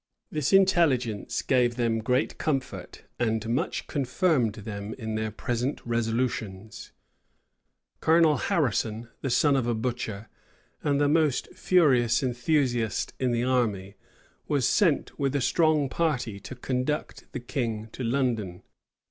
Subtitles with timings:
[0.31, 6.91] This intelligence gave them great comfort, and much confirmed them in their present resolutions.[*]
[8.01, 8.05] * Whitlocke, p.
[8.05, 8.05] 360.
[8.05, 10.27] Colonel Harrison, the son of a butcher,
[10.81, 13.93] and the most furious enthusiast in the army,
[14.47, 18.63] was sent with a strong party to conduct the king to London.